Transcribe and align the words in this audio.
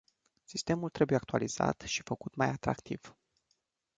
Sistemul 0.43 0.89
trebuie 0.89 1.17
actualizat 1.17 1.81
și 1.81 2.01
făcut 2.05 2.35
mai 2.35 2.47
atractiv. 2.49 3.17